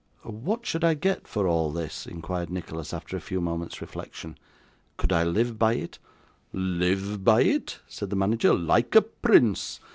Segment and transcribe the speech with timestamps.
[0.23, 4.35] 'What should I get for all this?' inquired Nicholas, after a few moments' reflection.
[4.97, 5.99] 'Could I live by it?'
[6.53, 8.51] 'Live by it!' said the manager.
[8.51, 9.79] 'Like a prince!